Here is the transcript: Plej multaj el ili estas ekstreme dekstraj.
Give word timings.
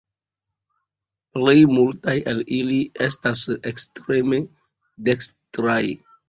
Plej 1.37 1.55
multaj 1.73 2.15
el 2.31 2.41
ili 2.61 2.79
estas 3.09 3.45
ekstreme 3.73 4.41
dekstraj. 5.11 5.79